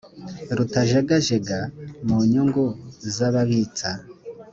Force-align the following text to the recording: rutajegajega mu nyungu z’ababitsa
rutajegajega 0.57 1.59
mu 2.07 2.17
nyungu 2.31 2.65
z’ababitsa 3.15 3.89